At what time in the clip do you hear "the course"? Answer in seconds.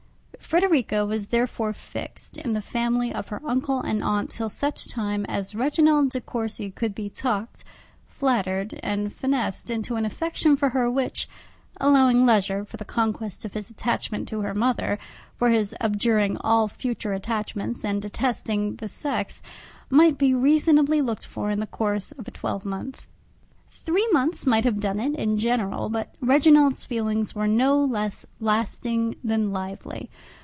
21.61-22.11